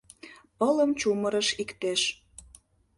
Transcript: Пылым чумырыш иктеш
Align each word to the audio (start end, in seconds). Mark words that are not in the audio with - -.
Пылым 0.57 0.91
чумырыш 0.99 1.47
иктеш 1.61 2.01